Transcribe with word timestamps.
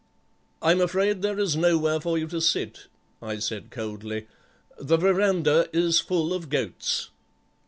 "'I'm 0.63 0.81
afraid 0.81 1.21
there 1.21 1.37
is 1.37 1.55
nowhere 1.55 1.99
for 1.99 2.17
you 2.17 2.25
to 2.29 2.41
sit,' 2.41 2.87
I 3.21 3.37
said 3.37 3.69
coldly; 3.69 4.25
'the 4.79 4.97
verandah 4.97 5.69
is 5.73 5.99
full 5.99 6.33
of 6.33 6.49
goats. 6.49 7.11